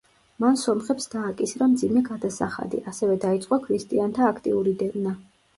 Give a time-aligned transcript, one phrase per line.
[0.43, 5.17] მან სომხებს დააკისრა მძიმე გადასახადი, ასევე დაიწყო ქრისტიანთა აქტიური დევნა.